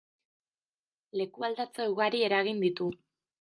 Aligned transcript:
Lekualdatze 1.21 1.87
ugari 1.93 2.23
eragin 2.31 2.65
ditu. 2.67 2.89